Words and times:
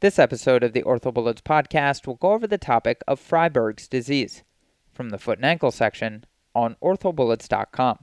This 0.00 0.20
episode 0.20 0.62
of 0.62 0.74
the 0.74 0.84
OrthoBullets 0.84 1.42
podcast 1.42 2.06
will 2.06 2.14
go 2.14 2.30
over 2.30 2.46
the 2.46 2.56
topic 2.56 3.02
of 3.08 3.18
Freiberg's 3.18 3.88
disease 3.88 4.44
from 4.92 5.10
the 5.10 5.18
foot 5.18 5.38
and 5.38 5.44
ankle 5.44 5.72
section 5.72 6.24
on 6.54 6.76
orthobullets.com. 6.80 7.98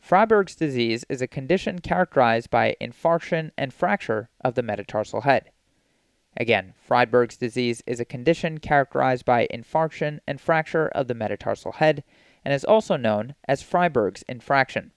Freiberg's 0.00 0.54
disease 0.54 1.04
is 1.10 1.20
a 1.20 1.26
condition 1.26 1.80
characterized 1.80 2.48
by 2.48 2.76
infarction 2.80 3.50
and 3.58 3.74
fracture 3.74 4.30
of 4.40 4.54
the 4.54 4.62
metatarsal 4.62 5.20
head. 5.20 5.50
Again, 6.34 6.72
Freiberg's 6.88 7.36
disease 7.36 7.82
is 7.86 8.00
a 8.00 8.06
condition 8.06 8.56
characterized 8.56 9.26
by 9.26 9.46
infarction 9.52 10.20
and 10.26 10.40
fracture 10.40 10.88
of 10.88 11.08
the 11.08 11.14
metatarsal 11.14 11.72
head 11.72 12.04
and 12.42 12.54
is 12.54 12.64
also 12.64 12.96
known 12.96 13.34
as 13.46 13.62
Freiberg's 13.62 14.22
infraction. 14.30 14.92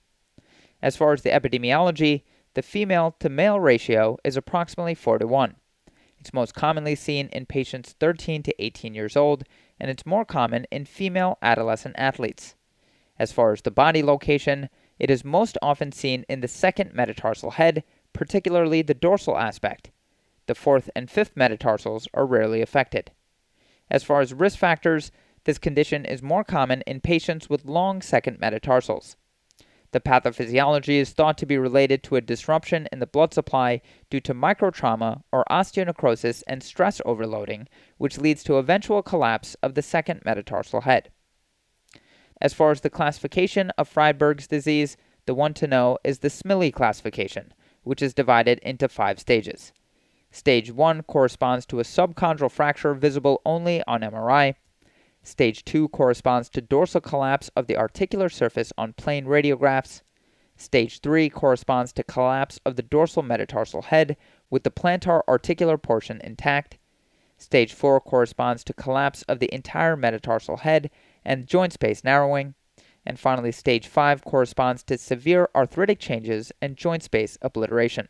As 0.81 0.95
far 0.95 1.11
as 1.11 1.23
the 1.23 1.31
epidemiology, 1.31 2.23
the 2.53 2.61
female 2.61 3.17
to 3.19 3.27
male 3.27 3.59
ratio 3.59 4.17
is 4.23 4.37
approximately 4.37 4.95
4 4.95 5.17
to 5.17 5.27
1. 5.27 5.57
It's 6.19 6.33
most 6.33 6.53
commonly 6.53 6.95
seen 6.95 7.27
in 7.27 7.45
patients 7.45 7.95
13 7.99 8.43
to 8.43 8.63
18 8.63 8.93
years 8.93 9.15
old, 9.15 9.45
and 9.79 9.89
it's 9.89 10.05
more 10.05 10.25
common 10.25 10.65
in 10.69 10.85
female 10.85 11.37
adolescent 11.41 11.95
athletes. 11.97 12.55
As 13.17 13.31
far 13.31 13.53
as 13.53 13.61
the 13.61 13.71
body 13.71 14.03
location, 14.03 14.69
it 14.97 15.09
is 15.09 15.23
most 15.23 15.57
often 15.61 15.91
seen 15.91 16.25
in 16.27 16.41
the 16.41 16.47
second 16.47 16.93
metatarsal 16.93 17.51
head, 17.51 17.83
particularly 18.11 18.81
the 18.81 18.93
dorsal 18.93 19.37
aspect. 19.37 19.91
The 20.47 20.55
fourth 20.55 20.89
and 20.95 21.09
fifth 21.09 21.37
metatarsals 21.37 22.07
are 22.13 22.25
rarely 22.25 22.61
affected. 22.61 23.11
As 23.89 24.03
far 24.03 24.19
as 24.19 24.33
risk 24.33 24.57
factors, 24.57 25.11
this 25.45 25.57
condition 25.57 26.05
is 26.05 26.21
more 26.21 26.43
common 26.43 26.81
in 26.81 26.99
patients 26.99 27.49
with 27.49 27.65
long 27.65 28.01
second 28.01 28.39
metatarsals. 28.39 29.15
The 29.91 29.99
pathophysiology 29.99 30.99
is 30.99 31.11
thought 31.11 31.37
to 31.39 31.47
be 31.47 31.57
related 31.57 32.03
to 32.03 32.15
a 32.15 32.21
disruption 32.21 32.87
in 32.91 32.99
the 32.99 33.07
blood 33.07 33.33
supply 33.33 33.81
due 34.09 34.19
to 34.21 34.35
microtrauma 34.35 35.23
or 35.31 35.43
osteonecrosis 35.49 36.43
and 36.47 36.61
stress 36.61 37.01
overloading, 37.05 37.67
which 37.97 38.19
leads 38.19 38.43
to 38.43 38.57
eventual 38.57 39.01
collapse 39.01 39.55
of 39.63 39.73
the 39.73 39.81
second 39.81 40.21
metatarsal 40.25 40.81
head. 40.81 41.11
As 42.39 42.53
far 42.53 42.71
as 42.71 42.81
the 42.81 42.89
classification 42.89 43.71
of 43.77 43.89
Freiberg's 43.89 44.47
disease, 44.47 44.95
the 45.25 45.33
one 45.33 45.53
to 45.55 45.67
know 45.67 45.97
is 46.03 46.19
the 46.19 46.29
Smillie 46.29 46.73
classification, 46.73 47.53
which 47.83 48.01
is 48.01 48.13
divided 48.13 48.59
into 48.59 48.87
five 48.87 49.19
stages. 49.19 49.73
Stage 50.31 50.71
1 50.71 51.03
corresponds 51.03 51.65
to 51.65 51.79
a 51.79 51.83
subchondral 51.83 52.51
fracture 52.51 52.93
visible 52.93 53.41
only 53.45 53.83
on 53.87 54.01
MRI. 54.01 54.53
Stage 55.23 55.65
2 55.65 55.89
corresponds 55.89 56.49
to 56.49 56.61
dorsal 56.61 57.01
collapse 57.01 57.49
of 57.55 57.67
the 57.67 57.77
articular 57.77 58.29
surface 58.29 58.71
on 58.77 58.93
plain 58.93 59.25
radiographs. 59.25 60.01
Stage 60.55 60.99
3 60.99 61.29
corresponds 61.29 61.93
to 61.93 62.03
collapse 62.03 62.59
of 62.65 62.75
the 62.75 62.81
dorsal 62.81 63.23
metatarsal 63.23 63.83
head 63.83 64.17
with 64.49 64.63
the 64.63 64.71
plantar 64.71 65.21
articular 65.27 65.77
portion 65.77 66.19
intact. 66.23 66.77
Stage 67.37 67.73
4 67.73 68.01
corresponds 68.01 68.63
to 68.65 68.73
collapse 68.73 69.23
of 69.23 69.39
the 69.39 69.53
entire 69.53 69.95
metatarsal 69.95 70.57
head 70.57 70.89
and 71.23 71.47
joint 71.47 71.73
space 71.73 72.03
narrowing. 72.03 72.55
And 73.05 73.17
finally, 73.17 73.51
stage 73.51 73.87
5 73.87 74.23
corresponds 74.25 74.83
to 74.83 74.97
severe 74.97 75.49
arthritic 75.55 75.99
changes 75.99 76.51
and 76.61 76.75
joint 76.75 77.03
space 77.03 77.37
obliteration. 77.41 78.09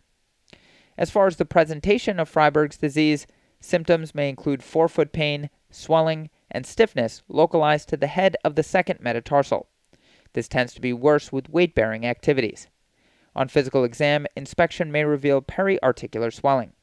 As 0.98 1.12
far 1.12 1.28
as 1.28 1.38
the 1.38 1.46
presentation 1.46 2.20
of 2.20 2.30
Freiberg's 2.30 2.78
disease, 2.78 3.28
symptoms 3.60 4.16
may 4.16 4.30
include 4.30 4.64
forefoot 4.64 5.14
pain, 5.14 5.50
swelling, 5.70 6.30
and 6.52 6.66
stiffness 6.66 7.24
localized 7.28 7.90
to 7.90 7.98
the 7.98 8.08
head 8.08 8.36
of 8.44 8.56
the 8.56 8.64
second 8.64 9.00
metatarsal. 9.00 9.68
This 10.34 10.48
tends 10.48 10.74
to 10.74 10.82
be 10.82 10.94
worse 10.94 11.32
with 11.32 11.50
weight 11.50 11.76
bearing 11.76 12.06
activities. 12.06 12.68
On 13.36 13.48
physical 13.48 13.84
exam, 13.84 14.26
inspection 14.36 14.92
may 14.92 15.04
reveal 15.04 15.42
periarticular 15.42 16.34
swelling. 16.34 16.74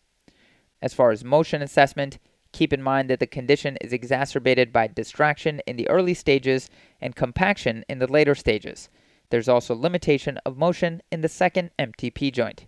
As 0.80 0.94
far 0.94 1.10
as 1.10 1.24
motion 1.24 1.62
assessment, 1.62 2.18
keep 2.52 2.72
in 2.72 2.82
mind 2.82 3.10
that 3.10 3.20
the 3.20 3.26
condition 3.26 3.76
is 3.80 3.92
exacerbated 3.92 4.72
by 4.72 4.86
distraction 4.86 5.60
in 5.66 5.76
the 5.76 5.88
early 5.88 6.14
stages 6.14 6.70
and 7.00 7.16
compaction 7.16 7.84
in 7.88 7.98
the 7.98 8.06
later 8.06 8.34
stages. 8.34 8.88
There's 9.30 9.48
also 9.48 9.74
limitation 9.74 10.38
of 10.46 10.56
motion 10.56 11.02
in 11.10 11.20
the 11.20 11.28
second 11.28 11.70
MTP 11.78 12.32
joint. 12.32 12.66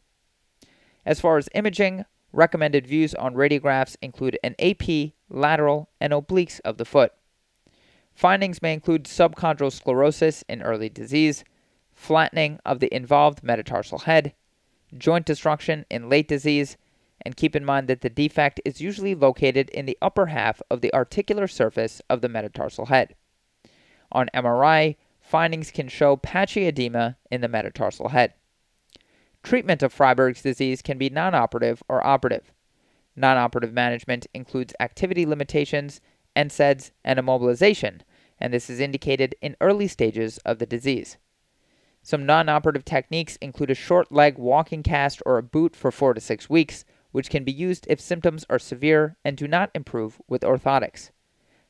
As 1.06 1.20
far 1.20 1.38
as 1.38 1.48
imaging, 1.54 2.04
recommended 2.38 2.86
views 2.86 3.14
on 3.14 3.34
radiographs 3.34 3.96
include 4.00 4.38
an 4.44 4.54
AP, 4.60 5.12
lateral, 5.28 5.90
and 6.00 6.12
obliques 6.12 6.60
of 6.64 6.78
the 6.78 6.84
foot. 6.84 7.12
Findings 8.14 8.62
may 8.62 8.72
include 8.72 9.04
subchondral 9.04 9.72
sclerosis 9.72 10.44
in 10.48 10.62
early 10.62 10.88
disease, 10.88 11.44
flattening 11.92 12.60
of 12.64 12.78
the 12.78 12.94
involved 12.94 13.42
metatarsal 13.42 14.00
head, 14.00 14.32
joint 14.96 15.26
destruction 15.26 15.84
in 15.90 16.08
late 16.08 16.28
disease, 16.28 16.76
and 17.22 17.36
keep 17.36 17.56
in 17.56 17.64
mind 17.64 17.88
that 17.88 18.00
the 18.00 18.08
defect 18.08 18.60
is 18.64 18.80
usually 18.80 19.14
located 19.14 19.68
in 19.70 19.86
the 19.86 19.98
upper 20.00 20.26
half 20.26 20.62
of 20.70 20.80
the 20.80 20.94
articular 20.94 21.48
surface 21.48 22.00
of 22.08 22.20
the 22.20 22.28
metatarsal 22.28 22.86
head. 22.86 23.16
On 24.12 24.30
MRI, 24.32 24.96
findings 25.20 25.72
can 25.72 25.88
show 25.88 26.16
patchy 26.16 26.66
edema 26.66 27.16
in 27.30 27.40
the 27.40 27.48
metatarsal 27.48 28.10
head. 28.10 28.34
Treatment 29.48 29.82
of 29.82 29.94
Freiberg's 29.94 30.42
disease 30.42 30.82
can 30.82 30.98
be 30.98 31.08
non-operative 31.08 31.82
or 31.88 32.06
operative. 32.06 32.52
Non-operative 33.16 33.72
management 33.72 34.26
includes 34.34 34.74
activity 34.78 35.24
limitations, 35.24 36.02
NSAIDs, 36.36 36.90
and 37.02 37.18
immobilization, 37.18 38.00
and 38.38 38.52
this 38.52 38.68
is 38.68 38.78
indicated 38.78 39.34
in 39.40 39.56
early 39.62 39.88
stages 39.88 40.36
of 40.44 40.58
the 40.58 40.66
disease. 40.66 41.16
Some 42.02 42.26
non-operative 42.26 42.84
techniques 42.84 43.36
include 43.36 43.70
a 43.70 43.74
short 43.74 44.12
leg 44.12 44.36
walking 44.36 44.82
cast 44.82 45.22
or 45.24 45.38
a 45.38 45.42
boot 45.42 45.74
for 45.74 45.90
4 45.90 46.12
to 46.12 46.20
6 46.20 46.50
weeks, 46.50 46.84
which 47.12 47.30
can 47.30 47.42
be 47.42 47.50
used 47.50 47.86
if 47.88 48.02
symptoms 48.02 48.44
are 48.50 48.58
severe 48.58 49.16
and 49.24 49.34
do 49.34 49.48
not 49.48 49.70
improve 49.74 50.20
with 50.28 50.42
orthotics. 50.42 51.08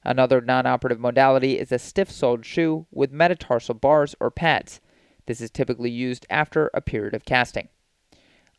Another 0.02 0.40
non 0.40 0.66
operative 0.66 0.98
modality 0.98 1.60
is 1.60 1.70
a 1.70 1.78
stiff 1.78 2.10
soled 2.10 2.44
shoe 2.44 2.88
with 2.90 3.12
metatarsal 3.12 3.76
bars 3.76 4.16
or 4.18 4.32
pads. 4.32 4.80
This 5.28 5.42
is 5.42 5.50
typically 5.50 5.90
used 5.90 6.24
after 6.30 6.70
a 6.72 6.80
period 6.80 7.12
of 7.12 7.26
casting. 7.26 7.68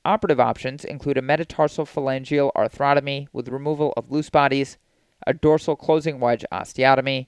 Operative 0.05 0.39
options 0.39 0.85
include 0.85 1.17
a 1.17 1.21
metatarsal 1.21 1.87
phalangeal 1.87 2.51
arthrotomy 2.55 3.25
with 3.33 3.49
removal 3.49 3.91
of 3.97 4.11
loose 4.11 4.29
bodies, 4.29 4.77
a 5.25 5.33
dorsal 5.33 5.75
closing 5.75 6.19
wedge 6.19 6.45
osteotomy, 6.51 7.25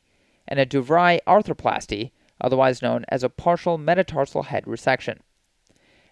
and 0.47 0.59
a 0.59 0.65
DuVries 0.67 1.21
arthroplasty, 1.25 2.11
otherwise 2.39 2.83
known 2.83 3.03
as 3.09 3.23
a 3.23 3.29
partial 3.29 3.79
metatarsal 3.79 4.43
head 4.43 4.65
resection. 4.65 5.17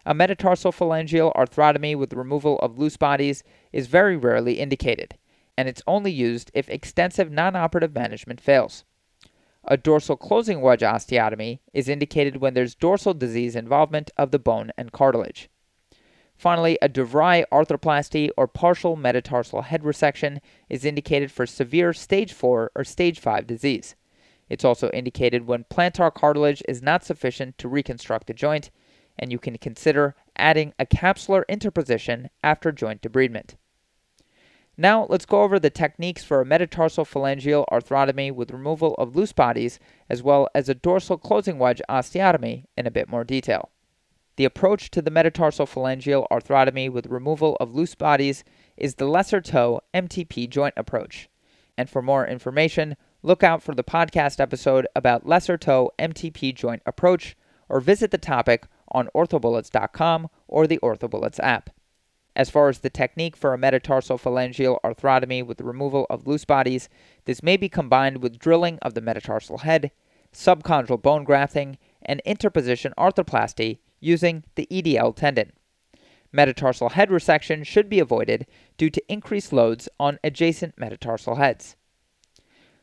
A 0.07 0.15
metatarsal 0.15 0.71
phalangeal 0.71 1.31
arthrotomy 1.35 1.95
with 1.95 2.13
removal 2.13 2.57
of 2.59 2.79
loose 2.79 2.97
bodies 2.97 3.43
is 3.71 3.85
very 3.85 4.17
rarely 4.17 4.53
indicated, 4.59 5.19
and 5.55 5.69
it's 5.69 5.83
only 5.85 6.11
used 6.11 6.49
if 6.55 6.67
extensive 6.67 7.31
non-operative 7.31 7.93
management 7.93 8.41
fails. 8.41 8.85
A 9.65 9.77
dorsal 9.77 10.15
closing 10.17 10.61
wedge 10.61 10.81
osteotomy 10.81 11.59
is 11.73 11.89
indicated 11.89 12.37
when 12.37 12.53
there's 12.53 12.75
dorsal 12.75 13.13
disease 13.13 13.55
involvement 13.55 14.09
of 14.17 14.31
the 14.31 14.39
bone 14.39 14.71
and 14.77 14.91
cartilage. 14.91 15.49
Finally, 16.37 16.77
a 16.81 16.87
DuVries 16.87 17.43
arthroplasty 17.51 18.29
or 18.37 18.47
partial 18.47 18.95
metatarsal 18.95 19.63
head 19.63 19.83
resection 19.83 20.39
is 20.69 20.85
indicated 20.85 21.31
for 21.31 21.45
severe 21.45 21.91
stage 21.91 22.31
4 22.31 22.71
or 22.73 22.83
stage 22.85 23.19
5 23.19 23.45
disease. 23.45 23.95
It's 24.47 24.63
also 24.63 24.89
indicated 24.91 25.45
when 25.45 25.65
plantar 25.65 26.13
cartilage 26.13 26.63
is 26.67 26.81
not 26.81 27.03
sufficient 27.03 27.57
to 27.57 27.67
reconstruct 27.67 28.27
the 28.27 28.33
joint 28.33 28.71
and 29.17 29.33
you 29.33 29.37
can 29.37 29.57
consider 29.57 30.15
adding 30.37 30.73
a 30.79 30.85
capsular 30.85 31.43
interposition 31.49 32.29
after 32.41 32.71
joint 32.71 33.01
debridement. 33.01 33.55
Now, 34.81 35.07
let's 35.09 35.25
go 35.25 35.41
over 35.41 35.59
the 35.59 35.69
techniques 35.69 36.23
for 36.23 36.39
a 36.39 36.45
metatarsal 36.45 37.03
phalangeal 37.03 37.65
arthrotomy 37.69 38.33
with 38.33 38.49
removal 38.49 38.95
of 38.95 39.13
loose 39.13 39.33
bodies, 39.33 39.77
as 40.09 40.23
well 40.23 40.47
as 40.55 40.69
a 40.69 40.73
dorsal 40.73 41.17
closing 41.17 41.59
wedge 41.59 41.81
osteotomy 41.89 42.63
in 42.77 42.87
a 42.87 42.91
bit 42.91 43.09
more 43.09 43.25
detail. 43.25 43.71
The 44.37 44.45
approach 44.45 44.89
to 44.91 45.01
the 45.01 45.11
metatarsal 45.11 45.65
phalangeal 45.65 46.27
arthrotomy 46.31 46.89
with 46.89 47.07
removal 47.07 47.57
of 47.59 47.75
loose 47.75 47.93
bodies 47.93 48.45
is 48.77 48.95
the 48.95 49.05
lesser 49.05 49.41
toe 49.41 49.81
MTP 49.93 50.49
joint 50.49 50.75
approach. 50.77 51.27
And 51.77 51.89
for 51.89 52.01
more 52.01 52.25
information, 52.25 52.95
look 53.21 53.43
out 53.43 53.61
for 53.61 53.75
the 53.75 53.83
podcast 53.83 54.39
episode 54.39 54.87
about 54.95 55.27
lesser 55.27 55.57
toe 55.57 55.91
MTP 55.99 56.55
joint 56.55 56.83
approach 56.85 57.35
or 57.67 57.81
visit 57.81 58.11
the 58.11 58.17
topic 58.17 58.65
on 58.87 59.09
orthobullets.com 59.13 60.29
or 60.47 60.67
the 60.67 60.79
OrthoBullets 60.81 61.39
app. 61.43 61.69
As 62.35 62.49
far 62.49 62.69
as 62.69 62.79
the 62.79 62.89
technique 62.89 63.35
for 63.35 63.53
a 63.53 63.57
metatarsal 63.57 64.17
phalangeal 64.17 64.79
arthrotomy 64.83 65.45
with 65.45 65.57
the 65.57 65.63
removal 65.63 66.05
of 66.09 66.27
loose 66.27 66.45
bodies, 66.45 66.89
this 67.25 67.43
may 67.43 67.57
be 67.57 67.69
combined 67.69 68.21
with 68.21 68.39
drilling 68.39 68.79
of 68.81 68.93
the 68.93 69.01
metatarsal 69.01 69.59
head, 69.59 69.91
subchondral 70.33 71.01
bone 71.01 71.23
grafting, 71.23 71.77
and 72.01 72.21
interposition 72.25 72.93
arthroplasty 72.97 73.79
using 73.99 74.43
the 74.55 74.67
EDL 74.71 75.15
tendon. 75.15 75.51
Metatarsal 76.31 76.89
head 76.89 77.09
resection 77.09 77.65
should 77.65 77.89
be 77.89 77.99
avoided 77.99 78.45
due 78.77 78.89
to 78.89 79.11
increased 79.11 79.51
loads 79.51 79.89
on 79.99 80.19
adjacent 80.23 80.77
metatarsal 80.77 81.35
heads. 81.35 81.75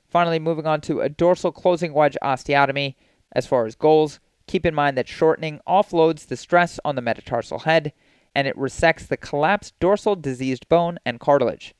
Finally, 0.08 0.38
moving 0.38 0.66
on 0.66 0.80
to 0.80 1.00
a 1.00 1.08
dorsal 1.08 1.52
closing 1.52 1.92
wedge 1.92 2.16
osteotomy. 2.22 2.96
As 3.32 3.46
far 3.46 3.66
as 3.66 3.74
goals, 3.74 4.18
Keep 4.46 4.64
in 4.64 4.74
mind 4.74 4.96
that 4.96 5.08
shortening 5.08 5.60
offloads 5.66 6.26
the 6.26 6.36
stress 6.36 6.78
on 6.84 6.94
the 6.94 7.02
metatarsal 7.02 7.60
head, 7.60 7.92
and 8.36 8.46
it 8.46 8.54
resects 8.58 9.06
the 9.06 9.16
collapsed 9.16 9.72
dorsal 9.80 10.14
diseased 10.14 10.68
bone 10.68 10.98
and 11.06 11.18
cartilage. 11.18 11.74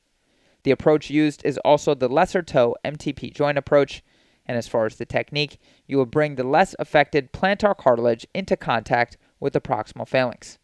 The 0.63 0.71
approach 0.71 1.07
used 1.07 1.45
is 1.45 1.59
also 1.59 1.93
the 1.93 2.09
lesser 2.09 2.41
toe 2.41 2.75
MTP 2.83 3.31
joint 3.31 3.59
approach, 3.59 4.01
and 4.47 4.57
as 4.57 4.67
far 4.67 4.87
as 4.87 4.95
the 4.95 5.05
technique, 5.05 5.59
you 5.85 5.97
will 5.97 6.07
bring 6.07 6.33
the 6.33 6.43
less 6.43 6.75
affected 6.79 7.31
plantar 7.31 7.77
cartilage 7.77 8.25
into 8.33 8.57
contact 8.57 9.17
with 9.39 9.53
the 9.53 9.61
proximal 9.61 10.07
phalanx. 10.07 10.57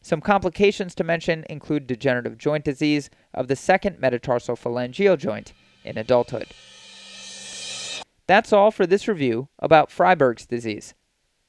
Some 0.00 0.22
complications 0.22 0.94
to 0.94 1.04
mention 1.04 1.44
include 1.50 1.86
degenerative 1.86 2.38
joint 2.38 2.64
disease 2.64 3.10
of 3.34 3.48
the 3.48 3.56
second 3.56 4.00
metatarsal 4.00 4.56
phalangeal 4.56 5.18
joint 5.18 5.52
in 5.84 5.98
adulthood. 5.98 6.48
That's 8.26 8.54
all 8.54 8.70
for 8.70 8.86
this 8.86 9.06
review 9.06 9.48
about 9.58 9.90
Freiberg's 9.90 10.46
disease. 10.46 10.94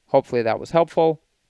Hopefully 0.08 0.42
that 0.42 0.60
was 0.60 0.72
helpful. 0.72 1.22